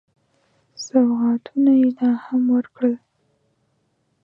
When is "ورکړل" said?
2.55-2.95